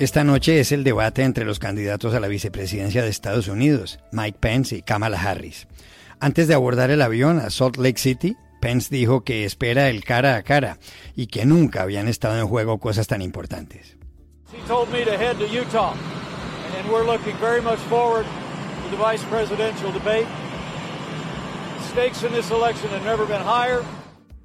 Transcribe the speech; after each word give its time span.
Esta 0.00 0.24
noche 0.24 0.60
es 0.60 0.72
el 0.72 0.82
debate 0.82 1.24
entre 1.24 1.44
los 1.44 1.58
candidatos 1.58 2.14
a 2.14 2.20
la 2.20 2.26
vicepresidencia 2.26 3.02
de 3.02 3.10
Estados 3.10 3.48
Unidos, 3.48 3.98
Mike 4.12 4.38
Pence 4.40 4.74
y 4.74 4.80
Kamala 4.80 5.20
Harris. 5.20 5.68
Antes 6.20 6.48
de 6.48 6.54
abordar 6.54 6.90
el 6.90 7.02
avión 7.02 7.38
a 7.38 7.50
Salt 7.50 7.76
Lake 7.76 7.98
City, 7.98 8.34
Pence 8.62 8.88
dijo 8.90 9.24
que 9.24 9.44
espera 9.44 9.90
el 9.90 10.02
cara 10.02 10.36
a 10.36 10.42
cara 10.42 10.78
y 11.14 11.26
que 11.26 11.44
nunca 11.44 11.82
habían 11.82 12.08
estado 12.08 12.40
en 12.40 12.48
juego 12.48 12.78
cosas 12.78 13.08
tan 13.08 13.20
importantes. 13.20 13.98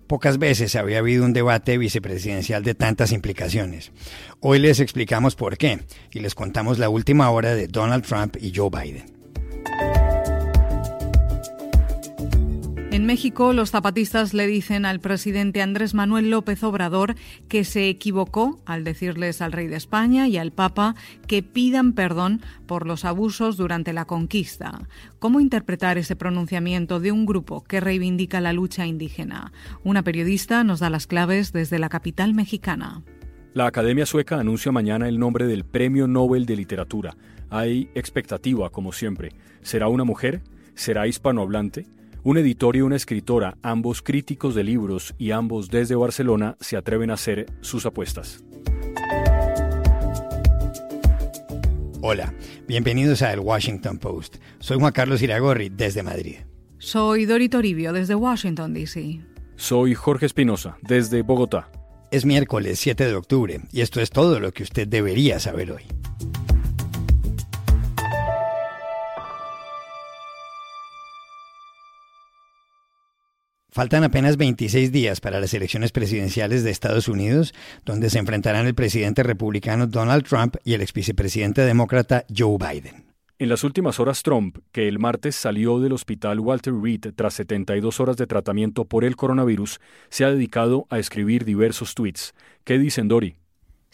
Pocas 0.07 0.37
veces 0.37 0.75
había 0.75 0.99
habido 0.99 1.25
un 1.25 1.33
debate 1.33 1.77
vicepresidencial 1.77 2.63
de 2.63 2.75
tantas 2.75 3.11
implicaciones. 3.11 3.91
Hoy 4.39 4.59
les 4.59 4.79
explicamos 4.79 5.35
por 5.35 5.57
qué 5.57 5.79
y 6.11 6.19
les 6.19 6.35
contamos 6.35 6.77
la 6.77 6.89
última 6.89 7.29
hora 7.31 7.55
de 7.55 7.67
Donald 7.67 8.05
Trump 8.05 8.37
y 8.39 8.53
Joe 8.55 8.69
Biden. 8.69 9.14
En 12.95 13.05
México, 13.05 13.51
los 13.51 13.71
zapatistas 13.71 14.33
le 14.33 14.47
dicen 14.47 14.85
al 14.85 15.01
presidente 15.01 15.61
Andrés 15.61 15.93
Manuel 15.93 16.29
López 16.29 16.63
Obrador 16.63 17.15
que 17.49 17.65
se 17.65 17.89
equivocó 17.89 18.61
al 18.65 18.85
decirles 18.85 19.41
al 19.41 19.51
rey 19.51 19.67
de 19.67 19.75
España 19.75 20.29
y 20.29 20.37
al 20.37 20.53
Papa 20.53 20.95
que 21.27 21.43
pidan 21.43 21.91
perdón 21.91 22.39
por 22.65 22.87
los 22.87 23.03
abusos 23.03 23.57
durante 23.57 23.91
la 23.91 24.05
conquista. 24.05 24.87
¿Cómo 25.19 25.41
interpretar 25.41 25.97
ese 25.97 26.15
pronunciamiento 26.15 27.01
de 27.01 27.11
un 27.11 27.25
grupo 27.25 27.65
que 27.65 27.81
reivindica 27.81 28.39
la 28.39 28.53
lucha 28.53 28.85
indígena? 28.85 29.51
Una 29.83 30.01
periodista 30.01 30.63
nos 30.63 30.79
da 30.79 30.89
las 30.89 31.05
claves 31.05 31.51
desde 31.51 31.79
la 31.79 31.89
capital 31.89 32.33
mexicana. 32.33 33.03
La 33.53 33.67
Academia 33.67 34.05
Sueca 34.05 34.39
anuncia 34.39 34.71
mañana 34.71 35.09
el 35.09 35.19
nombre 35.19 35.47
del 35.47 35.65
Premio 35.65 36.07
Nobel 36.07 36.45
de 36.45 36.55
Literatura. 36.55 37.17
Hay 37.49 37.89
expectativa, 37.93 38.69
como 38.69 38.93
siempre. 38.93 39.33
¿Será 39.63 39.89
una 39.89 40.05
mujer? 40.05 40.43
¿Será 40.75 41.07
hispanohablante? 41.07 41.87
Un 42.25 42.39
editor 42.39 42.75
y 42.75 42.81
una 42.81 42.95
escritora, 42.95 43.55
ambos 43.61 44.01
críticos 44.01 44.55
de 44.55 44.63
libros 44.63 45.13
y 45.19 45.29
ambos 45.29 45.69
desde 45.69 45.93
Barcelona, 45.93 46.57
se 46.59 46.75
atreven 46.75 47.11
a 47.11 47.13
hacer 47.13 47.45
sus 47.61 47.85
apuestas. 47.85 48.43
Hola, 52.01 52.33
bienvenidos 52.67 53.21
a 53.21 53.31
El 53.31 53.41
Washington 53.41 53.99
Post. 53.99 54.37
Soy 54.57 54.79
Juan 54.79 54.91
Carlos 54.91 55.21
Iragorri, 55.21 55.69
desde 55.69 56.01
Madrid. 56.01 56.37
Soy 56.79 57.25
Dori 57.25 57.47
Toribio, 57.47 57.93
desde 57.93 58.15
Washington, 58.15 58.73
D.C. 58.73 59.21
Soy 59.55 59.93
Jorge 59.93 60.25
Espinosa, 60.25 60.79
desde 60.81 61.21
Bogotá. 61.21 61.69
Es 62.09 62.25
miércoles 62.25 62.79
7 62.79 63.05
de 63.05 63.13
octubre 63.13 63.61
y 63.71 63.81
esto 63.81 64.01
es 64.01 64.09
todo 64.09 64.39
lo 64.39 64.51
que 64.51 64.63
usted 64.63 64.87
debería 64.87 65.39
saber 65.39 65.71
hoy. 65.71 65.83
Faltan 73.75 74.05
apenas 74.05 74.37
26 74.37 74.89
días 74.93 75.19
para 75.19 75.41
las 75.41 75.53
elecciones 75.53 75.91
presidenciales 75.91 76.63
de 76.63 76.71
Estados 76.71 77.09
Unidos, 77.09 77.53
donde 77.83 78.09
se 78.09 78.19
enfrentarán 78.19 78.67
el 78.67 78.73
presidente 78.73 79.21
republicano 79.21 79.85
Donald 79.85 80.23
Trump 80.23 80.55
y 80.63 80.75
el 80.75 80.81
ex 80.81 80.93
vicepresidente 80.93 81.59
demócrata 81.59 82.23
Joe 82.33 82.57
Biden. 82.57 83.03
En 83.37 83.49
las 83.49 83.65
últimas 83.65 83.99
horas, 83.99 84.23
Trump, 84.23 84.59
que 84.71 84.87
el 84.87 84.97
martes 84.97 85.35
salió 85.35 85.81
del 85.81 85.91
hospital 85.91 86.39
Walter 86.39 86.73
Reed 86.73 87.07
tras 87.17 87.33
72 87.33 87.99
horas 87.99 88.15
de 88.15 88.27
tratamiento 88.27 88.85
por 88.85 89.03
el 89.03 89.17
coronavirus, 89.17 89.81
se 90.07 90.23
ha 90.23 90.31
dedicado 90.31 90.87
a 90.89 90.97
escribir 90.97 91.43
diversos 91.43 91.95
tweets. 91.95 92.33
¿Qué 92.63 92.79
dicen 92.79 93.09
Dori? 93.09 93.35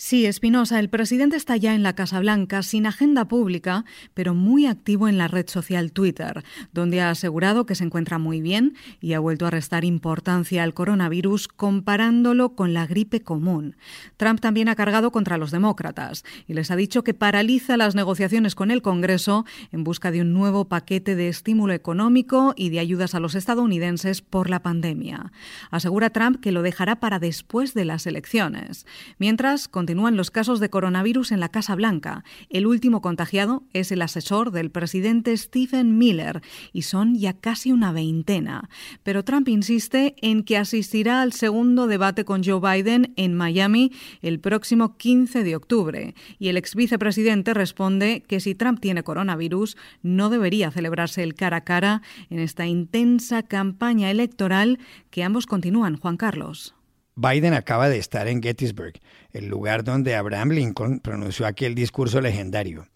Sí, 0.03 0.25
Espinosa, 0.25 0.79
el 0.79 0.89
presidente 0.89 1.37
está 1.37 1.57
ya 1.57 1.75
en 1.75 1.83
la 1.83 1.93
Casa 1.93 2.19
Blanca 2.19 2.63
sin 2.63 2.87
agenda 2.87 3.27
pública, 3.27 3.85
pero 4.15 4.33
muy 4.33 4.65
activo 4.65 5.07
en 5.07 5.19
la 5.19 5.27
red 5.27 5.47
social 5.47 5.91
Twitter, 5.91 6.43
donde 6.73 7.01
ha 7.01 7.11
asegurado 7.11 7.67
que 7.67 7.75
se 7.75 7.83
encuentra 7.83 8.17
muy 8.17 8.41
bien 8.41 8.73
y 8.99 9.13
ha 9.13 9.19
vuelto 9.19 9.45
a 9.45 9.51
restar 9.51 9.85
importancia 9.85 10.63
al 10.63 10.73
coronavirus 10.73 11.47
comparándolo 11.47 12.55
con 12.55 12.73
la 12.73 12.87
gripe 12.87 13.21
común. 13.21 13.75
Trump 14.17 14.41
también 14.41 14.69
ha 14.69 14.75
cargado 14.75 15.11
contra 15.11 15.37
los 15.37 15.51
demócratas 15.51 16.25
y 16.47 16.55
les 16.55 16.71
ha 16.71 16.75
dicho 16.75 17.03
que 17.03 17.13
paraliza 17.13 17.77
las 17.77 17.93
negociaciones 17.93 18.55
con 18.55 18.71
el 18.71 18.81
Congreso 18.81 19.45
en 19.71 19.83
busca 19.83 20.09
de 20.09 20.21
un 20.21 20.33
nuevo 20.33 20.65
paquete 20.65 21.15
de 21.15 21.27
estímulo 21.27 21.73
económico 21.73 22.55
y 22.57 22.71
de 22.71 22.79
ayudas 22.79 23.13
a 23.13 23.19
los 23.19 23.35
estadounidenses 23.35 24.23
por 24.23 24.49
la 24.49 24.63
pandemia. 24.63 25.31
Asegura 25.69 26.09
Trump 26.09 26.41
que 26.41 26.51
lo 26.51 26.63
dejará 26.63 26.99
para 26.99 27.19
después 27.19 27.75
de 27.75 27.85
las 27.85 28.07
elecciones. 28.07 28.87
Mientras, 29.19 29.67
continúan 29.91 30.15
los 30.15 30.31
casos 30.31 30.61
de 30.61 30.69
coronavirus 30.69 31.33
en 31.33 31.41
la 31.41 31.49
Casa 31.49 31.75
Blanca. 31.75 32.23
El 32.49 32.65
último 32.65 33.01
contagiado 33.01 33.63
es 33.73 33.91
el 33.91 34.01
asesor 34.01 34.51
del 34.51 34.71
presidente 34.71 35.35
Stephen 35.35 35.97
Miller 35.97 36.41
y 36.71 36.83
son 36.83 37.15
ya 37.15 37.33
casi 37.33 37.73
una 37.73 37.91
veintena. 37.91 38.69
Pero 39.03 39.25
Trump 39.25 39.49
insiste 39.49 40.15
en 40.21 40.43
que 40.43 40.55
asistirá 40.55 41.21
al 41.21 41.33
segundo 41.33 41.87
debate 41.87 42.23
con 42.23 42.41
Joe 42.41 42.61
Biden 42.61 43.11
en 43.17 43.35
Miami 43.35 43.91
el 44.21 44.39
próximo 44.39 44.95
15 44.95 45.43
de 45.43 45.57
octubre. 45.57 46.15
Y 46.39 46.47
el 46.47 46.55
ex 46.55 46.73
vicepresidente 46.73 47.53
responde 47.53 48.23
que 48.25 48.39
si 48.39 48.55
Trump 48.55 48.79
tiene 48.79 49.03
coronavirus 49.03 49.75
no 50.03 50.29
debería 50.29 50.71
celebrarse 50.71 51.21
el 51.21 51.35
cara 51.35 51.57
a 51.57 51.65
cara 51.65 52.01
en 52.29 52.39
esta 52.39 52.65
intensa 52.65 53.43
campaña 53.43 54.09
electoral 54.09 54.79
que 55.09 55.25
ambos 55.25 55.47
continúan, 55.47 55.97
Juan 55.97 56.15
Carlos. 56.15 56.75
Biden 57.15 57.53
acaba 57.53 57.89
de 57.89 57.97
estar 57.97 58.27
en 58.27 58.41
Gettysburg, 58.41 58.93
el 59.31 59.47
lugar 59.47 59.83
donde 59.83 60.15
Abraham 60.15 60.51
Lincoln 60.51 60.99
pronunció 60.99 61.45
aquel 61.45 61.75
discurso 61.75 62.21
legendario. 62.21 62.87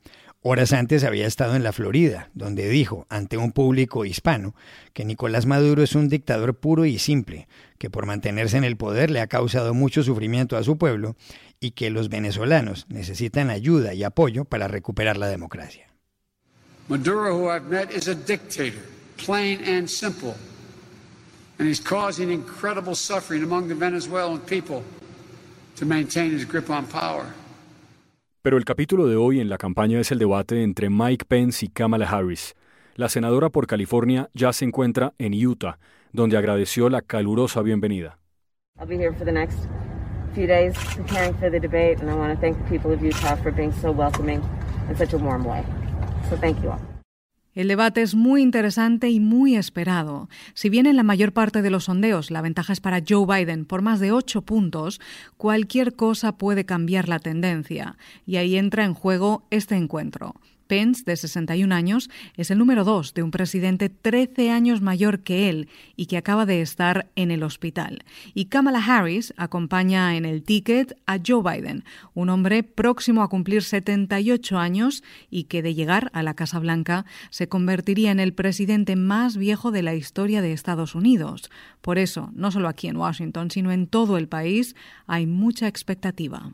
Horas 0.42 0.74
antes 0.74 1.04
había 1.04 1.26
estado 1.26 1.56
en 1.56 1.64
la 1.64 1.74
Florida, 1.74 2.30
donde 2.36 2.70
dijo, 2.70 3.08
ante 3.10 3.36
un 3.36 3.52
público 3.52 4.06
hispano, 4.06 4.56
que 4.94 5.04
Nicolás 5.04 5.48
Maduro 5.48 5.82
es 5.82 5.96
un 5.96 6.08
dictador 6.08 6.60
puro 6.60 6.86
y 6.86 7.00
simple, 7.00 7.48
que 7.80 7.90
por 7.90 8.06
mantenerse 8.06 8.56
en 8.58 8.64
el 8.64 8.78
poder 8.78 9.10
le 9.10 9.22
ha 9.22 9.28
causado 9.28 9.74
mucho 9.74 10.04
sufrimiento 10.04 10.56
a 10.56 10.64
su 10.64 10.78
pueblo 10.78 11.16
y 11.60 11.72
que 11.72 11.90
los 11.90 12.10
venezolanos 12.10 12.86
necesitan 12.90 13.50
ayuda 13.50 13.96
y 13.96 14.04
apoyo 14.04 14.46
para 14.46 14.68
recuperar 14.68 15.18
la 15.18 15.28
democracia. 15.28 15.88
Maduro, 16.88 17.36
who 17.36 17.50
I've 17.50 17.68
met, 17.68 17.92
is 17.92 18.08
a 18.08 18.14
dictator, 18.14 18.84
plain 19.18 19.60
and 19.68 19.88
simple 19.88 20.36
and 21.60 21.68
he's 21.68 21.82
causing 21.82 22.32
incredible 22.32 22.96
suffering 22.96 23.44
among 23.44 23.68
the 23.68 23.76
Venezuelan 23.76 24.40
people 24.40 24.84
to 25.76 25.86
maintain 25.86 26.32
his 26.32 26.46
grip 26.46 26.70
on 26.70 26.86
power. 26.86 27.26
Pero 28.42 28.58
el 28.58 28.66
capítulo 28.66 29.08
de 29.08 29.16
hoy 29.16 29.40
en 29.40 29.50
la 29.50 29.58
campaña 29.58 30.00
es 30.00 30.12
el 30.12 30.20
debate 30.20 30.62
entre 30.62 30.90
Mike 30.90 31.26
Pence 31.26 31.66
y 31.66 31.70
Kamala 31.70 32.06
Harris. 32.08 32.54
La 32.96 33.10
senadora 33.10 33.50
por 33.50 33.66
California 33.66 34.30
ya 34.34 34.54
se 34.54 34.66
encuentra 34.66 35.14
en 35.18 35.34
Utah, 35.34 35.80
donde 36.14 36.38
agradeció 36.38 36.90
la 36.90 37.02
calurosa 37.02 37.62
bienvenida. 37.62 38.20
I'll 38.80 38.88
be 38.88 38.98
here 38.98 39.14
for 39.14 39.26
the 39.26 39.32
next 39.32 39.58
few 40.36 40.48
days 40.48 40.76
preparing 40.96 41.34
for 41.40 41.50
the 41.50 41.60
debate, 41.60 42.02
and 42.02 42.10
I 42.10 42.14
want 42.14 42.34
to 42.34 42.40
thank 42.40 42.58
the 42.58 42.70
people 42.70 42.92
of 42.92 43.02
Utah 43.02 43.36
for 43.38 43.52
being 43.52 43.74
so 43.74 43.92
welcoming 43.92 44.44
in 44.90 44.96
such 44.96 45.14
a 45.14 45.18
warm 45.18 45.44
way. 45.44 45.64
So 46.30 46.38
thank 46.38 46.62
you 46.62 46.72
all. 46.72 46.95
El 47.56 47.70
debate 47.70 48.02
es 48.02 48.16
muy 48.16 48.42
interesante 48.42 49.10
y 49.10 49.22
muy 49.22 49.56
esperado. 49.56 50.30
Si 50.54 50.70
bien 50.70 50.86
en 50.86 50.98
la 50.98 51.04
mayor 51.04 51.32
parte 51.32 51.62
de 51.62 51.70
los 51.70 51.86
sondeos 51.86 52.30
la 52.30 52.42
ventaja 52.42 52.74
es 52.74 52.82
para 52.82 53.02
Joe 53.08 53.26
Biden 53.26 53.66
por 53.66 53.82
más 53.82 54.02
de 54.02 54.12
ocho 54.12 54.42
puntos, 54.42 55.00
cualquier 55.38 55.96
cosa 55.96 56.38
puede 56.38 56.66
cambiar 56.66 57.08
la 57.08 57.20
tendencia. 57.20 57.98
Y 58.26 58.36
ahí 58.36 58.58
entra 58.58 58.84
en 58.84 58.94
juego 58.94 59.48
este 59.52 59.76
encuentro. 59.76 60.36
Pence, 60.68 61.04
de 61.06 61.16
61 61.16 61.74
años, 61.74 62.10
es 62.36 62.52
el 62.52 62.58
número 62.58 62.84
dos 62.84 63.14
de 63.14 63.24
un 63.24 63.32
presidente 63.32 63.90
13 63.90 64.52
años 64.52 64.82
mayor 64.82 65.20
que 65.20 65.50
él 65.50 65.70
y 65.96 66.08
que 66.08 66.18
acaba 66.18 66.46
de 66.46 66.62
estar 66.62 67.08
en 67.16 67.32
el 67.32 67.44
hospital. 67.44 68.04
Y 68.34 68.46
Kamala 68.46 68.84
Harris 68.84 69.34
acompaña 69.38 70.16
en 70.16 70.26
el 70.26 70.44
ticket 70.44 70.98
a 71.06 71.18
Joe 71.26 71.42
Biden, 71.44 71.84
un 72.14 72.30
hombre 72.30 72.64
próximo 72.64 73.24
a 73.24 73.30
cumplir 73.30 73.64
78 73.64 74.58
años 74.58 75.04
y 75.30 75.46
que 75.46 75.62
de 75.62 75.74
llegar 75.74 76.10
a 76.14 76.24
la 76.24 76.34
Casa 76.34 76.60
Blanca 76.60 77.06
se 77.30 77.48
convertiría 77.48 78.12
en 78.12 78.20
el 78.20 78.34
presidente 78.34 78.96
más 78.96 79.38
viejo 79.38 79.72
de 79.72 79.84
la 79.84 79.96
historia 79.96 80.42
de 80.42 80.52
Estados 80.52 80.96
Unidos. 80.96 81.50
Por 81.82 81.98
eso, 81.98 82.32
no 82.34 82.52
solo 82.52 82.68
aquí 82.68 82.88
en 82.88 82.98
Washington, 82.98 83.52
sino 83.52 83.72
en 83.72 83.88
todo 83.88 84.18
el 84.18 84.28
país, 84.28 84.76
hay 85.08 85.28
mucha 85.28 85.68
expectativa. 85.68 86.52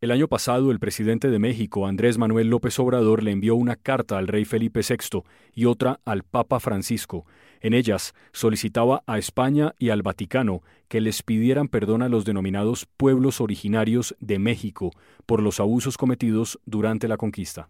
El 0.00 0.12
año 0.12 0.28
pasado, 0.28 0.70
el 0.70 0.78
presidente 0.78 1.28
de 1.28 1.40
México, 1.40 1.88
Andrés 1.88 2.18
Manuel 2.18 2.50
López 2.50 2.78
Obrador, 2.78 3.24
le 3.24 3.32
envió 3.32 3.56
una 3.56 3.74
carta 3.74 4.16
al 4.16 4.28
rey 4.28 4.44
Felipe 4.44 4.82
VI 4.88 5.24
y 5.52 5.64
otra 5.64 5.98
al 6.04 6.22
Papa 6.22 6.60
Francisco. 6.60 7.26
En 7.60 7.74
ellas 7.74 8.14
solicitaba 8.30 9.02
a 9.08 9.18
España 9.18 9.74
y 9.76 9.90
al 9.90 10.02
Vaticano 10.02 10.62
que 10.86 11.00
les 11.00 11.24
pidieran 11.24 11.66
perdón 11.66 12.02
a 12.02 12.08
los 12.08 12.24
denominados 12.24 12.86
pueblos 12.96 13.40
originarios 13.40 14.14
de 14.20 14.38
México 14.38 14.92
por 15.26 15.42
los 15.42 15.58
abusos 15.58 15.96
cometidos 15.96 16.60
durante 16.64 17.08
la 17.08 17.16
conquista. 17.16 17.68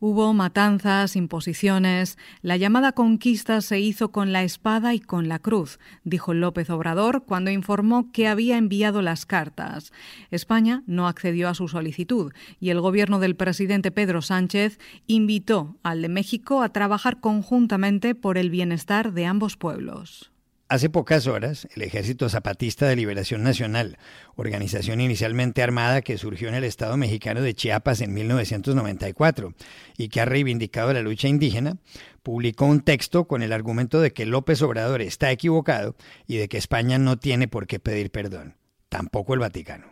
Hubo 0.00 0.32
matanzas, 0.32 1.16
imposiciones. 1.16 2.18
La 2.40 2.56
llamada 2.56 2.92
conquista 2.92 3.60
se 3.60 3.80
hizo 3.80 4.12
con 4.12 4.32
la 4.32 4.44
espada 4.44 4.94
y 4.94 5.00
con 5.00 5.26
la 5.26 5.40
cruz, 5.40 5.80
dijo 6.04 6.34
López 6.34 6.70
Obrador 6.70 7.24
cuando 7.24 7.50
informó 7.50 8.12
que 8.12 8.28
había 8.28 8.58
enviado 8.58 9.02
las 9.02 9.26
cartas. 9.26 9.92
España 10.30 10.84
no 10.86 11.08
accedió 11.08 11.48
a 11.48 11.54
su 11.54 11.66
solicitud 11.66 12.32
y 12.60 12.70
el 12.70 12.80
gobierno 12.80 13.18
del 13.18 13.34
presidente 13.34 13.90
Pedro 13.90 14.22
Sánchez 14.22 14.78
invitó 15.08 15.76
al 15.82 16.02
de 16.02 16.08
México 16.08 16.62
a 16.62 16.68
trabajar 16.68 17.18
conjuntamente 17.18 18.14
por 18.14 18.38
el 18.38 18.50
bienestar 18.50 19.12
de 19.12 19.26
ambos 19.26 19.56
pueblos. 19.56 20.30
Hace 20.70 20.90
pocas 20.90 21.26
horas, 21.26 21.66
el 21.74 21.80
Ejército 21.80 22.28
Zapatista 22.28 22.86
de 22.86 22.94
Liberación 22.94 23.42
Nacional, 23.42 23.96
organización 24.36 25.00
inicialmente 25.00 25.62
armada 25.62 26.02
que 26.02 26.18
surgió 26.18 26.50
en 26.50 26.54
el 26.54 26.64
Estado 26.64 26.98
mexicano 26.98 27.40
de 27.40 27.54
Chiapas 27.54 28.02
en 28.02 28.12
1994 28.12 29.54
y 29.96 30.10
que 30.10 30.20
ha 30.20 30.26
reivindicado 30.26 30.92
la 30.92 31.00
lucha 31.00 31.26
indígena, 31.26 31.78
publicó 32.22 32.66
un 32.66 32.82
texto 32.82 33.24
con 33.24 33.42
el 33.42 33.54
argumento 33.54 34.02
de 34.02 34.12
que 34.12 34.26
López 34.26 34.60
Obrador 34.60 35.00
está 35.00 35.30
equivocado 35.32 35.96
y 36.26 36.36
de 36.36 36.50
que 36.50 36.58
España 36.58 36.98
no 36.98 37.16
tiene 37.16 37.48
por 37.48 37.66
qué 37.66 37.80
pedir 37.80 38.10
perdón, 38.10 38.56
tampoco 38.90 39.32
el 39.32 39.40
Vaticano. 39.40 39.86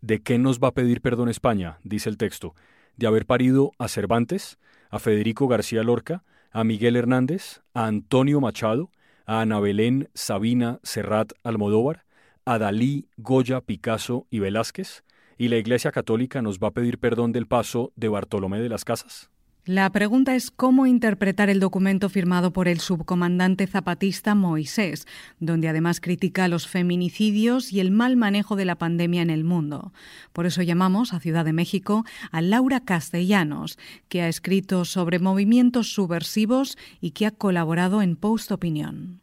¿De 0.00 0.22
qué 0.22 0.38
nos 0.38 0.60
va 0.60 0.68
a 0.68 0.74
pedir 0.74 1.00
perdón 1.00 1.28
España? 1.28 1.80
dice 1.82 2.08
el 2.08 2.18
texto. 2.18 2.54
¿De 2.96 3.08
haber 3.08 3.26
parido 3.26 3.72
a 3.78 3.88
Cervantes, 3.88 4.60
a 4.90 5.00
Federico 5.00 5.48
García 5.48 5.82
Lorca, 5.82 6.22
a 6.52 6.62
Miguel 6.62 6.94
Hernández, 6.94 7.62
a 7.74 7.86
Antonio 7.86 8.40
Machado, 8.40 8.92
a 9.26 9.40
Ana 9.40 9.60
Belén, 9.60 10.08
Sabina, 10.14 10.80
Serrat, 10.82 11.32
Almodóvar, 11.42 12.04
a 12.44 12.58
Dalí, 12.58 13.08
Goya, 13.16 13.60
Picasso 13.60 14.26
y 14.30 14.38
Velázquez? 14.38 15.04
¿Y 15.38 15.48
la 15.48 15.56
Iglesia 15.56 15.92
Católica 15.92 16.42
nos 16.42 16.58
va 16.58 16.68
a 16.68 16.72
pedir 16.72 16.98
perdón 16.98 17.32
del 17.32 17.46
paso 17.46 17.92
de 17.96 18.08
Bartolomé 18.08 18.60
de 18.60 18.68
las 18.68 18.84
Casas? 18.84 19.30
La 19.66 19.90
pregunta 19.90 20.34
es 20.34 20.50
cómo 20.50 20.86
interpretar 20.86 21.50
el 21.50 21.60
documento 21.60 22.08
firmado 22.08 22.50
por 22.50 22.66
el 22.66 22.80
subcomandante 22.80 23.66
zapatista 23.66 24.34
Moisés, 24.34 25.06
donde 25.38 25.68
además 25.68 26.00
critica 26.00 26.48
los 26.48 26.66
feminicidios 26.66 27.70
y 27.70 27.80
el 27.80 27.90
mal 27.90 28.16
manejo 28.16 28.56
de 28.56 28.64
la 28.64 28.76
pandemia 28.76 29.20
en 29.20 29.28
el 29.28 29.44
mundo. 29.44 29.92
Por 30.32 30.46
eso 30.46 30.62
llamamos 30.62 31.12
a 31.12 31.20
Ciudad 31.20 31.44
de 31.44 31.52
México 31.52 32.06
a 32.32 32.40
Laura 32.40 32.80
Castellanos, 32.80 33.78
que 34.08 34.22
ha 34.22 34.28
escrito 34.28 34.86
sobre 34.86 35.18
movimientos 35.18 35.92
subversivos 35.92 36.78
y 37.02 37.10
que 37.10 37.26
ha 37.26 37.30
colaborado 37.30 38.00
en 38.00 38.16
Post 38.16 38.52
Opinión. 38.52 39.20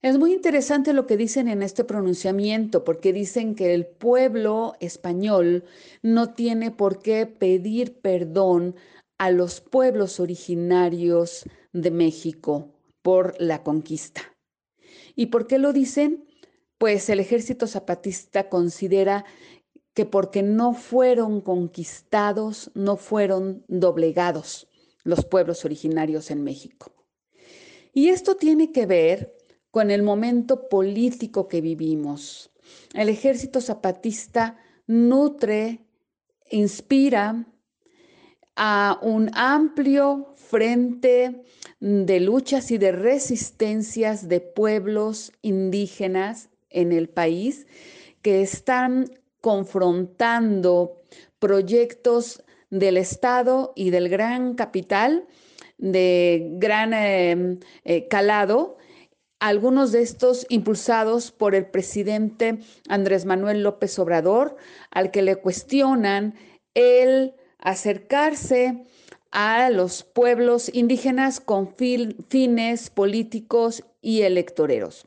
Es 0.00 0.16
muy 0.16 0.32
interesante 0.32 0.92
lo 0.92 1.08
que 1.08 1.16
dicen 1.16 1.48
en 1.48 1.60
este 1.60 1.82
pronunciamiento, 1.82 2.84
porque 2.84 3.12
dicen 3.12 3.56
que 3.56 3.74
el 3.74 3.84
pueblo 3.84 4.74
español 4.78 5.64
no 6.02 6.34
tiene 6.34 6.70
por 6.70 7.00
qué 7.00 7.26
pedir 7.26 7.94
perdón 7.94 8.76
a 9.18 9.30
los 9.30 9.60
pueblos 9.60 10.20
originarios 10.20 11.44
de 11.72 11.90
México 11.90 12.72
por 13.02 13.34
la 13.38 13.62
conquista. 13.62 14.22
¿Y 15.14 15.26
por 15.26 15.46
qué 15.46 15.58
lo 15.58 15.72
dicen? 15.72 16.24
Pues 16.78 17.08
el 17.10 17.18
ejército 17.18 17.66
zapatista 17.66 18.48
considera 18.48 19.24
que 19.94 20.06
porque 20.06 20.42
no 20.44 20.74
fueron 20.74 21.40
conquistados, 21.40 22.70
no 22.74 22.96
fueron 22.96 23.64
doblegados 23.66 24.68
los 25.02 25.24
pueblos 25.24 25.64
originarios 25.64 26.30
en 26.30 26.44
México. 26.44 26.92
Y 27.92 28.10
esto 28.10 28.36
tiene 28.36 28.70
que 28.70 28.86
ver 28.86 29.34
con 29.72 29.90
el 29.90 30.02
momento 30.02 30.68
político 30.68 31.48
que 31.48 31.60
vivimos. 31.60 32.50
El 32.94 33.08
ejército 33.08 33.60
zapatista 33.60 34.56
nutre, 34.86 35.84
inspira, 36.50 37.46
a 38.58 38.98
un 39.02 39.30
amplio 39.34 40.34
frente 40.34 41.44
de 41.80 42.20
luchas 42.20 42.72
y 42.72 42.78
de 42.78 42.92
resistencias 42.92 44.28
de 44.28 44.40
pueblos 44.40 45.32
indígenas 45.42 46.50
en 46.68 46.90
el 46.90 47.08
país 47.08 47.68
que 48.20 48.42
están 48.42 49.10
confrontando 49.40 51.00
proyectos 51.38 52.42
del 52.68 52.96
Estado 52.96 53.72
y 53.76 53.90
del 53.90 54.08
gran 54.08 54.54
capital 54.54 55.28
de 55.78 56.48
gran 56.54 56.92
em, 56.92 57.60
eh, 57.84 58.08
calado, 58.08 58.76
algunos 59.38 59.92
de 59.92 60.02
estos 60.02 60.44
impulsados 60.48 61.30
por 61.30 61.54
el 61.54 61.66
presidente 61.66 62.58
Andrés 62.88 63.24
Manuel 63.24 63.62
López 63.62 63.96
Obrador, 64.00 64.56
al 64.90 65.12
que 65.12 65.22
le 65.22 65.36
cuestionan 65.36 66.34
el 66.74 67.34
acercarse 67.58 68.84
a 69.30 69.70
los 69.70 70.04
pueblos 70.04 70.70
indígenas 70.72 71.40
con 71.40 71.74
fines 71.76 72.90
políticos 72.90 73.84
y 74.00 74.22
electoreros. 74.22 75.06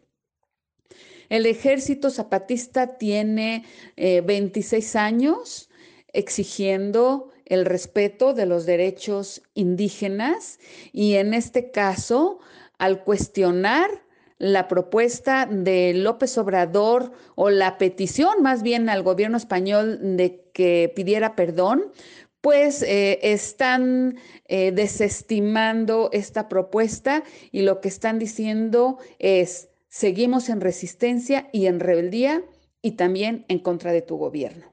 El 1.30 1.46
ejército 1.46 2.10
zapatista 2.10 2.98
tiene 2.98 3.64
26 3.96 4.96
eh, 4.96 5.00
años 5.00 5.70
exigiendo 6.14 7.30
el 7.46 7.66
respeto 7.66 8.34
de 8.34 8.46
los 8.46 8.66
derechos 8.66 9.42
indígenas 9.54 10.60
y 10.92 11.16
en 11.16 11.34
este 11.34 11.72
caso, 11.72 12.40
al 12.78 13.04
cuestionar 13.04 13.90
la 14.38 14.68
propuesta 14.68 15.46
de 15.46 15.94
López 15.94 16.38
Obrador 16.38 17.12
o 17.36 17.50
la 17.50 17.78
petición 17.78 18.42
más 18.42 18.64
bien 18.64 18.90
al 18.90 19.04
gobierno 19.04 19.38
español 19.38 20.00
de 20.18 20.50
que 20.54 20.92
pidiera 20.96 21.36
perdón, 21.36 21.92
pues 22.42 22.82
eh, 22.82 23.20
están 23.22 24.18
eh, 24.48 24.72
desestimando 24.72 26.10
esta 26.12 26.50
propuesta 26.50 27.24
y 27.52 27.62
lo 27.62 27.80
que 27.80 27.88
están 27.88 28.20
diciendo 28.20 28.98
es, 29.20 29.70
seguimos 29.90 30.50
en 30.50 30.60
resistencia 30.60 31.50
y 31.54 31.68
en 31.68 31.80
rebeldía 31.80 32.44
y 32.82 32.94
también 32.94 33.46
en 33.48 33.60
contra 33.60 33.94
de 33.94 34.02
tu 34.02 34.18
gobierno. 34.18 34.72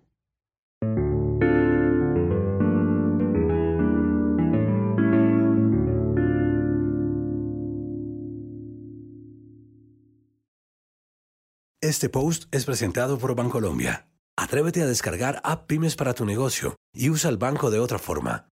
Este 11.80 12.08
post 12.08 12.54
es 12.54 12.64
presentado 12.64 13.18
por 13.18 13.34
Bancolombia. 13.34 14.08
Atrévete 14.40 14.82
a 14.82 14.86
descargar 14.86 15.40
App 15.42 15.66
Pymes 15.66 15.96
para 15.96 16.14
tu 16.14 16.24
negocio 16.24 16.76
y 16.94 17.10
usa 17.10 17.28
el 17.28 17.38
banco 17.38 17.72
de 17.72 17.80
otra 17.80 17.98
forma. 17.98 18.46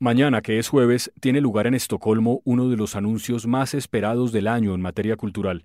Mañana, 0.00 0.42
que 0.42 0.58
es 0.58 0.68
jueves, 0.68 1.12
tiene 1.20 1.40
lugar 1.40 1.68
en 1.68 1.74
Estocolmo 1.74 2.42
uno 2.44 2.68
de 2.70 2.76
los 2.76 2.96
anuncios 2.96 3.46
más 3.46 3.74
esperados 3.74 4.32
del 4.32 4.48
año 4.48 4.74
en 4.74 4.80
materia 4.80 5.14
cultural. 5.14 5.64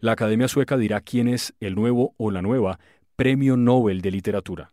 La 0.00 0.10
Academia 0.10 0.48
Sueca 0.48 0.76
dirá 0.76 1.02
quién 1.02 1.28
es 1.28 1.54
el 1.60 1.76
nuevo 1.76 2.16
o 2.16 2.32
la 2.32 2.42
nueva 2.42 2.80
Premio 3.14 3.56
Nobel 3.56 4.00
de 4.00 4.10
Literatura. 4.10 4.72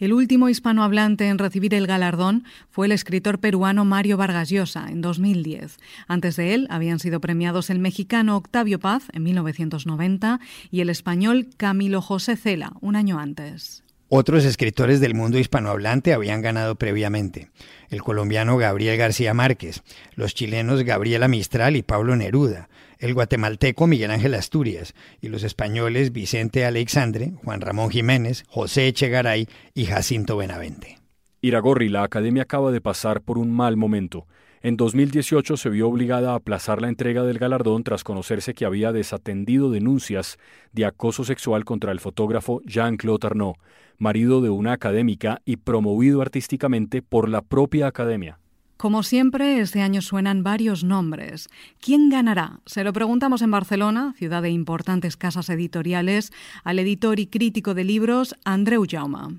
El 0.00 0.14
último 0.14 0.48
hispanohablante 0.48 1.28
en 1.28 1.36
recibir 1.36 1.74
el 1.74 1.86
galardón 1.86 2.44
fue 2.70 2.86
el 2.86 2.92
escritor 2.92 3.38
peruano 3.38 3.84
Mario 3.84 4.16
Vargas 4.16 4.48
Llosa 4.48 4.86
en 4.88 5.02
2010. 5.02 5.76
Antes 6.08 6.36
de 6.36 6.54
él 6.54 6.66
habían 6.70 6.98
sido 6.98 7.20
premiados 7.20 7.68
el 7.68 7.80
mexicano 7.80 8.38
Octavio 8.38 8.80
Paz 8.80 9.02
en 9.12 9.24
1990 9.24 10.40
y 10.70 10.80
el 10.80 10.88
español 10.88 11.48
Camilo 11.58 12.00
José 12.00 12.38
Cela 12.38 12.72
un 12.80 12.96
año 12.96 13.18
antes. 13.18 13.82
Otros 14.08 14.46
escritores 14.46 15.00
del 15.00 15.14
mundo 15.14 15.38
hispanohablante 15.38 16.14
habían 16.14 16.40
ganado 16.40 16.76
previamente. 16.76 17.50
El 17.90 18.02
colombiano 18.02 18.56
Gabriel 18.56 18.96
García 18.96 19.34
Márquez, 19.34 19.82
los 20.14 20.34
chilenos 20.34 20.82
Gabriela 20.82 21.28
Mistral 21.28 21.76
y 21.76 21.82
Pablo 21.82 22.16
Neruda, 22.16 22.70
el 23.00 23.14
guatemalteco 23.14 23.86
Miguel 23.86 24.10
Ángel 24.10 24.34
Asturias 24.34 24.94
y 25.20 25.28
los 25.28 25.42
españoles 25.42 26.12
Vicente 26.12 26.64
Alexandre, 26.64 27.32
Juan 27.42 27.60
Ramón 27.60 27.90
Jiménez, 27.90 28.44
José 28.48 28.86
Echegaray 28.86 29.48
y 29.74 29.86
Jacinto 29.86 30.36
Benavente. 30.36 30.98
Iragorri, 31.40 31.88
la 31.88 32.02
academia 32.02 32.42
acaba 32.42 32.70
de 32.70 32.82
pasar 32.82 33.22
por 33.22 33.38
un 33.38 33.50
mal 33.50 33.78
momento. 33.78 34.26
En 34.62 34.76
2018 34.76 35.56
se 35.56 35.70
vio 35.70 35.88
obligada 35.88 36.32
a 36.32 36.34
aplazar 36.34 36.82
la 36.82 36.88
entrega 36.88 37.22
del 37.22 37.38
galardón 37.38 37.82
tras 37.82 38.04
conocerse 38.04 38.52
que 38.52 38.66
había 38.66 38.92
desatendido 38.92 39.70
denuncias 39.70 40.36
de 40.72 40.84
acoso 40.84 41.24
sexual 41.24 41.64
contra 41.64 41.92
el 41.92 42.00
fotógrafo 42.00 42.60
Jean-Claude 42.66 43.26
Arnaud, 43.26 43.54
marido 43.96 44.42
de 44.42 44.50
una 44.50 44.72
académica 44.72 45.40
y 45.46 45.56
promovido 45.56 46.20
artísticamente 46.20 47.00
por 47.00 47.30
la 47.30 47.40
propia 47.40 47.86
academia. 47.86 48.38
Como 48.80 49.02
siempre, 49.02 49.60
este 49.60 49.82
año 49.82 50.00
suenan 50.00 50.42
varios 50.42 50.84
nombres. 50.84 51.50
¿Quién 51.82 52.08
ganará? 52.08 52.60
Se 52.64 52.82
lo 52.82 52.94
preguntamos 52.94 53.42
en 53.42 53.50
Barcelona, 53.50 54.14
ciudad 54.16 54.40
de 54.40 54.48
importantes 54.48 55.18
casas 55.18 55.50
editoriales, 55.50 56.32
al 56.64 56.78
editor 56.78 57.20
y 57.20 57.26
crítico 57.26 57.74
de 57.74 57.84
libros 57.84 58.34
Andreu 58.42 58.86
Jauma. 58.90 59.34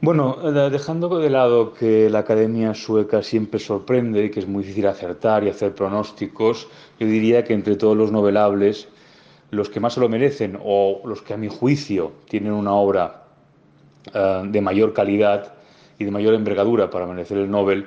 Bueno, 0.00 0.38
eh, 0.42 0.70
dejando 0.70 1.20
de 1.20 1.30
lado 1.30 1.72
que 1.72 2.10
la 2.10 2.18
Academia 2.18 2.74
Sueca 2.74 3.22
siempre 3.22 3.60
sorprende 3.60 4.24
y 4.24 4.30
que 4.32 4.40
es 4.40 4.48
muy 4.48 4.64
difícil 4.64 4.88
acertar 4.88 5.44
y 5.44 5.48
hacer 5.48 5.76
pronósticos, 5.76 6.66
yo 6.98 7.06
diría 7.06 7.44
que 7.44 7.54
entre 7.54 7.76
todos 7.76 7.96
los 7.96 8.10
novelables, 8.10 8.88
los 9.52 9.70
que 9.70 9.78
más 9.78 9.94
se 9.94 10.00
lo 10.00 10.08
merecen 10.08 10.58
o 10.60 11.00
los 11.04 11.22
que 11.22 11.32
a 11.32 11.36
mi 11.36 11.46
juicio 11.46 12.10
tienen 12.28 12.54
una 12.54 12.72
obra 12.72 13.22
eh, 14.12 14.42
de 14.48 14.60
mayor 14.60 14.92
calidad 14.94 15.54
y 15.96 16.04
de 16.04 16.10
mayor 16.10 16.34
envergadura 16.34 16.90
para 16.90 17.06
merecer 17.06 17.38
el 17.38 17.48
Nobel, 17.48 17.86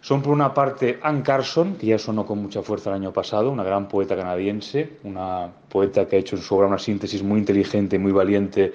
son 0.00 0.22
por 0.22 0.32
una 0.32 0.54
parte 0.54 0.98
Anne 1.02 1.22
Carson, 1.22 1.74
que 1.74 1.86
ya 1.86 1.98
sonó 1.98 2.24
con 2.24 2.40
mucha 2.40 2.62
fuerza 2.62 2.90
el 2.90 2.96
año 2.96 3.12
pasado, 3.12 3.50
una 3.50 3.64
gran 3.64 3.88
poeta 3.88 4.16
canadiense, 4.16 4.98
una 5.04 5.50
poeta 5.68 6.06
que 6.06 6.16
ha 6.16 6.18
hecho 6.18 6.36
en 6.36 6.42
su 6.42 6.54
obra 6.54 6.66
una 6.66 6.78
síntesis 6.78 7.22
muy 7.22 7.38
inteligente 7.38 7.96
y 7.96 7.98
muy 7.98 8.12
valiente 8.12 8.72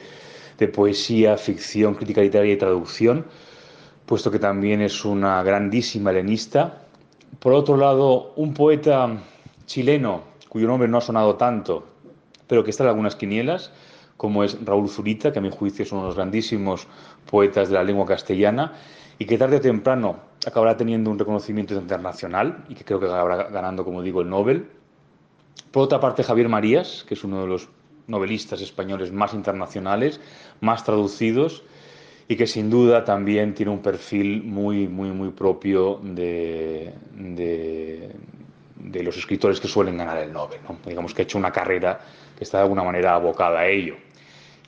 de 0.57 0.67
poesía, 0.67 1.37
ficción, 1.37 1.95
crítica 1.95 2.21
literaria 2.21 2.53
y 2.53 2.57
traducción, 2.57 3.25
puesto 4.05 4.29
que 4.29 4.39
también 4.39 4.81
es 4.81 5.03
una 5.03 5.41
grandísima 5.43 6.11
helenista. 6.11 6.83
Por 7.39 7.53
otro 7.53 7.75
lado, 7.75 8.33
un 8.35 8.53
poeta 8.53 9.09
chileno 9.65 10.35
cuyo 10.47 10.67
nombre 10.67 10.87
no 10.87 10.99
ha 10.99 11.01
sonado 11.01 11.35
tanto, 11.35 11.85
pero 12.47 12.63
que 12.63 12.69
está 12.69 12.83
en 12.83 12.89
algunas 12.89 13.15
quinielas, 13.15 13.73
como 14.15 14.43
es 14.43 14.57
Raúl 14.63 14.87
Zurita, 14.87 15.33
que 15.33 15.39
a 15.39 15.41
mi 15.41 15.49
juicio 15.49 15.83
es 15.83 15.91
uno 15.91 16.03
de 16.03 16.07
los 16.07 16.15
grandísimos 16.15 16.87
poetas 17.29 17.67
de 17.67 17.73
la 17.73 17.83
lengua 17.83 18.05
castellana 18.05 18.73
y 19.19 19.25
que 19.25 19.37
tarde 19.37 19.57
o 19.57 19.61
temprano 19.61 20.17
acabará 20.45 20.77
teniendo 20.77 21.09
un 21.09 21.19
reconocimiento 21.19 21.73
internacional 21.73 22.63
y 22.69 22.75
que 22.75 22.83
creo 22.83 22.99
que 22.99 23.07
acabará 23.07 23.49
ganando, 23.49 23.83
como 23.83 24.01
digo, 24.01 24.21
el 24.21 24.29
Nobel. 24.29 24.69
Por 25.71 25.83
otra 25.83 25.99
parte, 25.99 26.23
Javier 26.23 26.49
Marías, 26.49 27.03
que 27.07 27.15
es 27.15 27.23
uno 27.23 27.41
de 27.41 27.47
los 27.47 27.69
novelistas 28.07 28.61
españoles 28.61 29.11
más 29.11 29.33
internacionales, 29.33 30.21
más 30.61 30.83
traducidos 30.83 31.63
y 32.27 32.35
que 32.35 32.47
sin 32.47 32.69
duda 32.69 33.03
también 33.03 33.53
tiene 33.53 33.71
un 33.71 33.81
perfil 33.81 34.43
muy, 34.43 34.87
muy, 34.87 35.11
muy 35.11 35.29
propio 35.29 35.99
de, 36.03 36.93
los 39.03 39.17
escritores 39.17 39.59
que 39.59 39.67
suelen 39.67 39.97
ganar 39.97 40.17
el 40.19 40.31
Nobel. 40.31 40.59
Digamos 40.85 41.13
que 41.13 41.21
ha 41.21 41.25
hecho 41.25 41.37
una 41.37 41.51
carrera 41.51 41.99
que 42.37 42.43
está 42.43 42.57
de 42.57 42.63
alguna 42.63 42.83
manera 42.83 43.15
abocada 43.15 43.59
a 43.59 43.67
ello. 43.67 43.95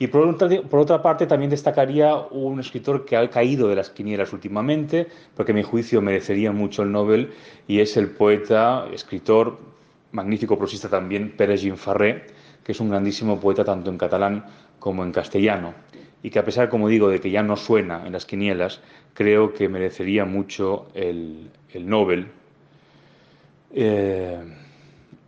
Y 0.00 0.06
por 0.06 0.22
otra, 0.28 1.02
parte 1.02 1.26
también 1.26 1.50
destacaría 1.50 2.14
un 2.16 2.60
escritor 2.60 3.04
que 3.04 3.16
ha 3.16 3.28
caído 3.30 3.68
de 3.68 3.74
las 3.74 3.90
quinielas 3.90 4.32
últimamente, 4.32 5.08
porque 5.34 5.50
a 5.52 5.54
mi 5.54 5.64
juicio 5.64 6.00
merecería 6.00 6.52
mucho 6.52 6.82
el 6.82 6.92
Nobel, 6.92 7.32
y 7.66 7.80
es 7.80 7.96
el 7.96 8.10
poeta, 8.10 8.86
escritor, 8.92 9.58
magnífico 10.12 10.56
prosista 10.56 10.88
también, 10.88 11.34
Pérez 11.36 11.62
Ginfarré, 11.62 12.26
que 12.62 12.72
es 12.72 12.80
un 12.80 12.90
grandísimo 12.90 13.40
poeta 13.40 13.64
tanto 13.64 13.90
en 13.90 13.98
catalán 13.98 14.44
como 14.78 15.02
en 15.02 15.10
castellano, 15.10 15.74
y 16.22 16.30
que 16.30 16.38
a 16.38 16.44
pesar, 16.44 16.68
como 16.68 16.88
digo, 16.88 17.08
de 17.08 17.20
que 17.20 17.30
ya 17.30 17.42
no 17.42 17.56
suena 17.56 18.06
en 18.06 18.12
las 18.12 18.24
quinielas, 18.24 18.80
creo 19.14 19.52
que 19.52 19.68
merecería 19.68 20.24
mucho 20.24 20.86
el, 20.94 21.50
Nobel 21.74 22.28
eh, 23.72 24.38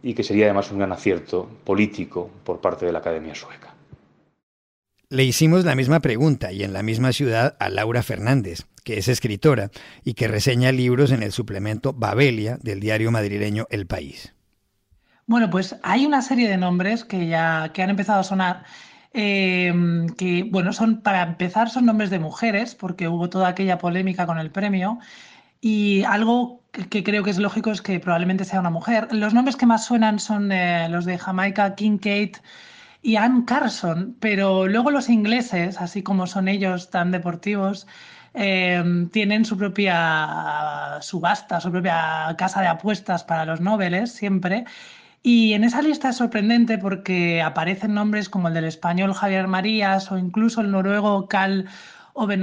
y 0.02 0.14
que 0.14 0.22
sería 0.22 0.46
además 0.46 0.70
un 0.70 0.78
gran 0.78 0.92
acierto 0.92 1.48
político 1.64 2.30
por 2.44 2.60
parte 2.60 2.86
de 2.86 2.92
la 2.92 3.00
Academia 3.00 3.34
Sueca. 3.34 3.69
Le 5.12 5.24
hicimos 5.24 5.64
la 5.64 5.74
misma 5.74 5.98
pregunta 5.98 6.52
y 6.52 6.62
en 6.62 6.72
la 6.72 6.84
misma 6.84 7.12
ciudad 7.12 7.56
a 7.58 7.68
Laura 7.68 8.04
Fernández, 8.04 8.68
que 8.84 8.96
es 8.96 9.08
escritora 9.08 9.70
y 10.04 10.14
que 10.14 10.28
reseña 10.28 10.70
libros 10.70 11.10
en 11.10 11.24
el 11.24 11.32
suplemento 11.32 11.92
Babelia 11.92 12.58
del 12.62 12.78
diario 12.78 13.10
madrileño 13.10 13.66
El 13.70 13.88
País. 13.88 14.32
Bueno, 15.26 15.50
pues 15.50 15.74
hay 15.82 16.06
una 16.06 16.22
serie 16.22 16.48
de 16.48 16.56
nombres 16.56 17.04
que 17.04 17.26
ya 17.26 17.72
que 17.74 17.82
han 17.82 17.90
empezado 17.90 18.20
a 18.20 18.22
sonar. 18.22 18.62
Em, 19.12 20.06
que, 20.10 20.44
bueno, 20.44 20.72
son, 20.72 21.02
para 21.02 21.24
empezar, 21.24 21.70
son 21.70 21.86
nombres 21.86 22.10
de 22.10 22.20
mujeres, 22.20 22.76
porque 22.76 23.08
hubo 23.08 23.28
toda 23.28 23.48
aquella 23.48 23.78
polémica 23.78 24.26
con 24.26 24.38
el 24.38 24.52
premio. 24.52 25.00
Y 25.60 26.04
algo 26.04 26.62
que, 26.70 27.02
creo 27.02 27.24
que 27.24 27.30
es 27.30 27.38
lógico 27.38 27.72
es 27.72 27.82
que 27.82 27.98
probablemente 27.98 28.44
sea 28.44 28.60
una 28.60 28.70
mujer. 28.70 29.12
Los 29.12 29.34
nombres 29.34 29.56
que 29.56 29.66
más 29.66 29.84
suenan 29.84 30.20
son 30.20 30.52
eh, 30.52 30.88
los 30.88 31.04
de 31.04 31.18
Jamaica, 31.18 31.74
Kincaid 31.74 32.36
y 33.02 33.16
Anne 33.16 33.44
Carson, 33.46 34.16
pero 34.20 34.66
luego 34.68 34.90
los 34.90 35.08
ingleses, 35.08 35.80
así 35.80 36.02
como 36.02 36.26
son 36.26 36.48
ellos 36.48 36.90
tan 36.90 37.10
deportivos, 37.10 37.86
em, 38.34 39.08
tienen 39.10 39.44
su 39.44 39.56
propia 39.56 40.98
subasta, 41.00 41.60
su 41.60 41.70
propia 41.70 42.34
casa 42.38 42.60
de 42.60 42.68
apuestas 42.68 43.24
para 43.24 43.44
los 43.44 43.60
Nobeles 43.60 44.12
siempre. 44.12 44.64
Y 45.22 45.52
en 45.54 45.64
esa 45.64 45.82
lista 45.82 46.10
es 46.10 46.16
sorprendente 46.16 46.78
porque 46.78 47.42
aparecen 47.42 47.94
nombres 47.94 48.28
como 48.28 48.48
el 48.48 48.54
del 48.54 48.64
español 48.64 49.12
Javier 49.14 49.48
Marías 49.48 50.10
o 50.12 50.18
incluso 50.18 50.60
el 50.62 50.70
noruego 50.70 51.28
Carl 51.28 51.66
Ove 52.14 52.38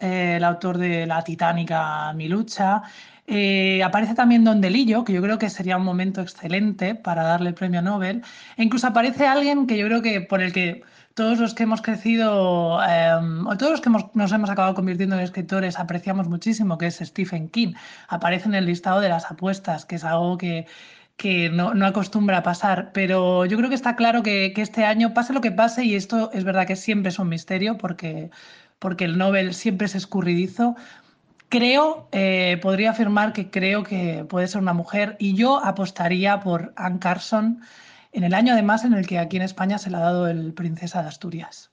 eh, 0.00 0.34
el 0.36 0.44
autor 0.44 0.78
de 0.78 1.06
La 1.06 1.22
Titánica 1.22 2.12
Mi 2.14 2.28
Lucha. 2.28 2.82
Eh, 3.32 3.80
aparece 3.84 4.14
también 4.14 4.42
Don 4.42 4.60
Delillo, 4.60 5.04
que 5.04 5.12
yo 5.12 5.22
creo 5.22 5.38
que 5.38 5.50
sería 5.50 5.76
un 5.76 5.84
momento 5.84 6.20
excelente 6.20 6.96
para 6.96 7.22
darle 7.22 7.50
el 7.50 7.54
premio 7.54 7.80
Nobel. 7.80 8.22
E 8.56 8.64
incluso 8.64 8.88
aparece 8.88 9.24
alguien 9.26 9.68
que 9.68 9.78
yo 9.78 9.86
creo 9.86 10.02
que 10.02 10.20
por 10.20 10.42
el 10.42 10.52
que 10.52 10.82
todos 11.14 11.38
los 11.38 11.54
que 11.54 11.62
hemos 11.62 11.80
crecido, 11.80 12.80
em, 12.82 13.46
o 13.46 13.56
todos 13.56 13.72
los 13.72 13.80
que 13.80 13.90
nos 14.14 14.32
hemos 14.32 14.50
acabado 14.50 14.74
convirtiendo 14.74 15.14
en 15.16 15.22
escritores, 15.22 15.78
apreciamos 15.78 16.28
muchísimo, 16.28 16.76
que 16.76 16.86
es 16.88 16.96
Stephen 16.96 17.48
King. 17.48 17.74
Aparece 18.08 18.48
en 18.48 18.54
el 18.56 18.66
listado 18.66 19.00
de 19.00 19.08
las 19.08 19.30
apuestas, 19.30 19.84
que 19.86 19.96
es 19.96 20.04
algo 20.04 20.36
que, 20.36 20.66
que 21.16 21.50
no, 21.50 21.70
acostumbra 21.86 22.38
a 22.38 22.42
pasar, 22.42 22.90
pero 22.92 23.44
yo 23.46 23.56
creo 23.58 23.68
que 23.68 23.74
está 23.76 23.94
claro 23.94 24.22
que, 24.24 24.52
este 24.56 24.84
año, 24.84 25.14
pase 25.14 25.32
lo 25.32 25.40
que 25.40 25.52
pase, 25.52 25.84
y 25.84 25.94
esto 25.94 26.30
es 26.32 26.44
verdad 26.44 26.66
que 26.66 26.76
siempre 26.76 27.10
es 27.10 27.18
un 27.18 27.28
misterio 27.28 27.78
porque, 27.78 28.30
porque 28.78 29.04
el 29.04 29.18
Nobel 29.18 29.54
siempre 29.54 29.86
es 29.86 29.94
escurridizo, 29.94 30.76
creo, 31.50 32.08
eh, 32.12 32.58
podría 32.62 32.92
afirmar 32.92 33.34
que 33.34 33.50
creo 33.50 33.82
que 33.82 34.24
puede 34.26 34.46
ser 34.46 34.62
una 34.62 34.72
mujer 34.72 35.16
y 35.18 35.34
yo 35.34 35.62
apostaría 35.62 36.40
por 36.40 36.72
Anne 36.76 37.00
Carson 37.00 37.60
en 38.12 38.24
el 38.24 38.32
año 38.32 38.54
además 38.54 38.84
en 38.84 38.94
el 38.94 39.06
que 39.06 39.18
aquí 39.18 39.36
en 39.36 39.42
España 39.42 39.76
se 39.76 39.90
le 39.90 39.96
ha 39.96 40.00
dado 40.00 40.28
el 40.28 40.54
Princesa 40.54 41.02
de 41.02 41.08
Asturias. 41.08 41.70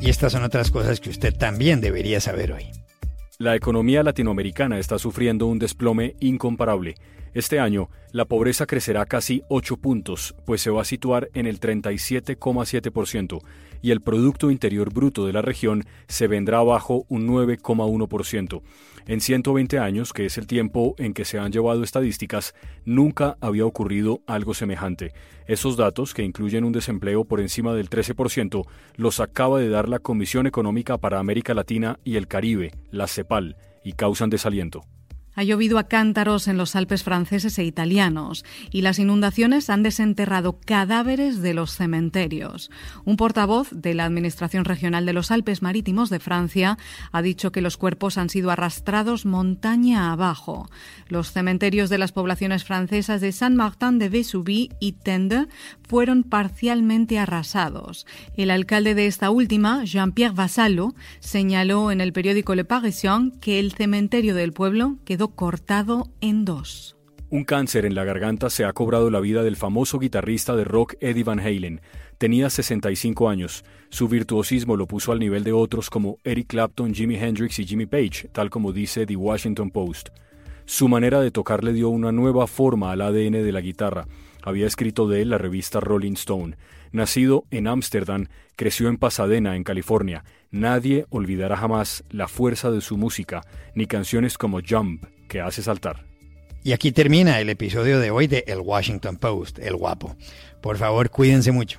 Y 0.00 0.10
estas 0.10 0.32
son 0.32 0.44
otras 0.44 0.70
cosas 0.70 1.00
que 1.00 1.10
usted 1.10 1.34
también 1.34 1.80
debería 1.80 2.20
saber 2.20 2.52
hoy. 2.52 2.70
La 3.38 3.56
economía 3.56 4.02
latinoamericana 4.02 4.78
está 4.78 4.98
sufriendo 4.98 5.46
un 5.46 5.58
desplome 5.58 6.14
incomparable. 6.20 6.94
Este 7.36 7.60
año, 7.60 7.90
la 8.12 8.24
pobreza 8.24 8.64
crecerá 8.64 9.04
casi 9.04 9.42
8 9.50 9.76
puntos, 9.76 10.34
pues 10.46 10.62
se 10.62 10.70
va 10.70 10.80
a 10.80 10.86
situar 10.86 11.28
en 11.34 11.46
el 11.46 11.60
37,7%, 11.60 13.42
y 13.82 13.90
el 13.90 14.00
Producto 14.00 14.50
Interior 14.50 14.90
Bruto 14.90 15.26
de 15.26 15.34
la 15.34 15.42
región 15.42 15.84
se 16.08 16.28
vendrá 16.28 16.60
abajo 16.60 17.04
un 17.10 17.28
9,1%. 17.28 18.62
En 19.06 19.20
120 19.20 19.78
años, 19.78 20.14
que 20.14 20.24
es 20.24 20.38
el 20.38 20.46
tiempo 20.46 20.94
en 20.96 21.12
que 21.12 21.26
se 21.26 21.38
han 21.38 21.52
llevado 21.52 21.82
estadísticas, 21.82 22.54
nunca 22.86 23.36
había 23.42 23.66
ocurrido 23.66 24.22
algo 24.26 24.54
semejante. 24.54 25.12
Esos 25.46 25.76
datos, 25.76 26.14
que 26.14 26.22
incluyen 26.22 26.64
un 26.64 26.72
desempleo 26.72 27.26
por 27.26 27.42
encima 27.42 27.74
del 27.74 27.90
13%, 27.90 28.66
los 28.96 29.20
acaba 29.20 29.60
de 29.60 29.68
dar 29.68 29.90
la 29.90 29.98
Comisión 29.98 30.46
Económica 30.46 30.96
para 30.96 31.18
América 31.18 31.52
Latina 31.52 31.98
y 32.02 32.16
el 32.16 32.28
Caribe, 32.28 32.72
la 32.90 33.06
CEPAL, 33.06 33.58
y 33.84 33.92
causan 33.92 34.30
desaliento. 34.30 34.86
Ha 35.36 35.44
llovido 35.44 35.78
a 35.78 35.84
cántaros 35.84 36.48
en 36.48 36.56
los 36.56 36.74
Alpes 36.76 37.02
franceses 37.02 37.58
e 37.58 37.64
italianos 37.64 38.42
y 38.70 38.80
las 38.80 38.98
inundaciones 38.98 39.68
han 39.68 39.82
desenterrado 39.82 40.58
cadáveres 40.64 41.42
de 41.42 41.52
los 41.52 41.76
cementerios. 41.76 42.70
Un 43.04 43.18
portavoz 43.18 43.68
de 43.70 43.92
la 43.92 44.06
Administración 44.06 44.64
Regional 44.64 45.04
de 45.04 45.12
los 45.12 45.30
Alpes 45.30 45.60
Marítimos 45.60 46.08
de 46.08 46.20
Francia 46.20 46.78
ha 47.12 47.20
dicho 47.20 47.52
que 47.52 47.60
los 47.60 47.76
cuerpos 47.76 48.16
han 48.16 48.30
sido 48.30 48.50
arrastrados 48.50 49.26
montaña 49.26 50.10
abajo. 50.10 50.70
Los 51.08 51.32
cementerios 51.32 51.90
de 51.90 51.98
las 51.98 52.12
poblaciones 52.12 52.64
francesas 52.64 53.20
de 53.20 53.30
Saint-Martin 53.30 53.98
de 53.98 54.08
Vesubie 54.08 54.70
y 54.80 54.92
Tende 54.92 55.48
fueron 55.86 56.22
parcialmente 56.22 57.18
arrasados. 57.18 58.06
El 58.38 58.50
alcalde 58.50 58.94
de 58.94 59.06
esta 59.06 59.28
última, 59.28 59.84
Jean-Pierre 59.84 60.34
Vassallo, 60.34 60.94
señaló 61.20 61.90
en 61.90 62.00
el 62.00 62.14
periódico 62.14 62.54
Le 62.54 62.64
Parisien 62.64 63.32
que 63.32 63.60
el 63.60 63.72
cementerio 63.72 64.34
del 64.34 64.54
pueblo 64.54 64.96
quedó 65.04 65.25
cortado 65.34 66.08
en 66.20 66.44
dos. 66.44 66.96
Un 67.28 67.42
cáncer 67.44 67.84
en 67.84 67.96
la 67.96 68.04
garganta 68.04 68.50
se 68.50 68.64
ha 68.64 68.72
cobrado 68.72 69.10
la 69.10 69.18
vida 69.18 69.42
del 69.42 69.56
famoso 69.56 69.98
guitarrista 69.98 70.54
de 70.54 70.62
rock 70.62 70.94
Eddie 71.00 71.24
Van 71.24 71.40
Halen. 71.40 71.80
Tenía 72.18 72.50
65 72.50 73.28
años. 73.28 73.64
Su 73.88 74.08
virtuosismo 74.08 74.76
lo 74.76 74.86
puso 74.86 75.10
al 75.10 75.18
nivel 75.18 75.42
de 75.42 75.52
otros 75.52 75.90
como 75.90 76.18
Eric 76.22 76.46
Clapton, 76.46 76.94
Jimi 76.94 77.16
Hendrix 77.16 77.58
y 77.58 77.66
Jimmy 77.66 77.86
Page, 77.86 78.28
tal 78.30 78.48
como 78.48 78.72
dice 78.72 79.06
The 79.06 79.16
Washington 79.16 79.70
Post. 79.72 80.10
Su 80.66 80.88
manera 80.88 81.20
de 81.20 81.32
tocar 81.32 81.64
le 81.64 81.72
dio 81.72 81.88
una 81.88 82.12
nueva 82.12 82.46
forma 82.46 82.92
al 82.92 83.00
ADN 83.00 83.32
de 83.32 83.52
la 83.52 83.60
guitarra. 83.60 84.06
Había 84.42 84.66
escrito 84.68 85.08
de 85.08 85.22
él 85.22 85.30
la 85.30 85.38
revista 85.38 85.80
Rolling 85.80 86.12
Stone. 86.12 86.56
Nacido 86.96 87.44
en 87.50 87.68
Ámsterdam, 87.68 88.26
creció 88.56 88.88
en 88.88 88.96
Pasadena, 88.96 89.54
en 89.54 89.64
California. 89.64 90.24
Nadie 90.50 91.06
olvidará 91.10 91.56
jamás 91.56 92.04
la 92.10 92.26
fuerza 92.26 92.70
de 92.70 92.80
su 92.80 92.96
música, 92.96 93.42
ni 93.74 93.86
canciones 93.86 94.38
como 94.38 94.60
Jump, 94.66 95.04
que 95.28 95.40
hace 95.40 95.62
saltar. 95.62 96.06
Y 96.64 96.72
aquí 96.72 96.92
termina 96.92 97.38
el 97.38 97.50
episodio 97.50 98.00
de 98.00 98.10
hoy 98.10 98.26
de 98.26 98.44
El 98.46 98.60
Washington 98.60 99.18
Post, 99.18 99.58
El 99.58 99.76
Guapo. 99.76 100.16
Por 100.60 100.78
favor, 100.78 101.10
cuídense 101.10 101.52
mucho. 101.52 101.78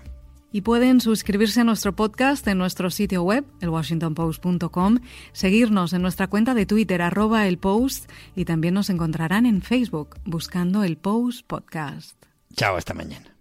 Y 0.52 0.62
pueden 0.62 1.02
suscribirse 1.02 1.62
a 1.62 1.64
nuestro 1.64 1.96
podcast 1.96 2.48
en 2.48 2.58
nuestro 2.58 2.90
sitio 2.90 3.24
web, 3.24 3.44
elwashingtonpost.com, 3.60 5.00
seguirnos 5.34 5.94
en 5.94 6.02
nuestra 6.04 6.28
cuenta 6.28 6.54
de 6.54 6.66
Twitter, 6.66 7.02
arroba 7.02 7.48
el 7.48 7.58
post, 7.58 8.10
y 8.36 8.46
también 8.46 8.76
nos 8.76 8.90
encontrarán 8.90 9.46
en 9.46 9.62
Facebook 9.62 10.16
buscando 10.26 10.84
el 10.84 10.96
Post 10.96 11.46
Podcast. 11.48 12.24
Chao, 12.56 12.78
hasta 12.78 12.94
mañana. 12.94 13.37